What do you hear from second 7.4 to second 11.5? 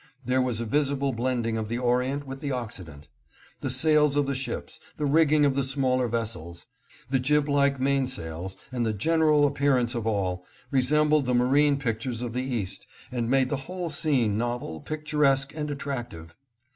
like mainsails, and the general appearance of all, resembled the